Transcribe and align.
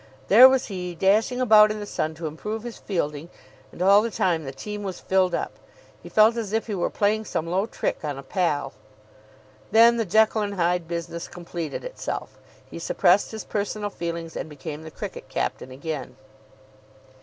There 0.29 0.49
was 0.49 0.65
he, 0.65 0.95
dashing 0.95 1.39
about 1.39 1.69
in 1.69 1.79
the 1.79 1.85
sun 1.85 2.15
to 2.15 2.25
improve 2.25 2.63
his 2.63 2.79
fielding, 2.79 3.29
and 3.71 3.83
all 3.83 4.01
the 4.01 4.09
time 4.09 4.45
the 4.45 4.51
team 4.51 4.81
was 4.81 4.99
filled 4.99 5.35
up. 5.35 5.51
He 6.01 6.09
felt 6.09 6.37
as 6.37 6.53
if 6.53 6.65
he 6.65 6.73
were 6.73 6.89
playing 6.89 7.25
some 7.25 7.45
low 7.45 7.67
trick 7.67 8.03
on 8.03 8.17
a 8.17 8.23
pal. 8.23 8.73
Then 9.69 9.97
the 9.97 10.05
Jekyll 10.05 10.41
and 10.41 10.55
Hyde 10.55 10.87
business 10.87 11.27
completed 11.27 11.83
itself. 11.85 12.39
He 12.65 12.79
suppressed 12.79 13.29
his 13.29 13.43
personal 13.43 13.91
feelings, 13.91 14.35
and 14.35 14.49
became 14.49 14.81
the 14.81 14.89
cricket 14.89 15.29
captain 15.29 15.69
again. 15.69 16.15